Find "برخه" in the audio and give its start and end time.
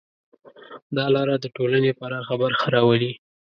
2.43-2.67